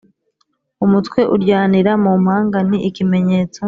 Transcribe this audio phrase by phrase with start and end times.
[0.85, 3.59] umutwe uryanira mumpanga ni ikimenyetso